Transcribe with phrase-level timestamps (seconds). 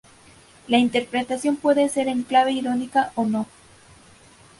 [0.67, 3.45] La interpretación puede ser en clave irónica o no.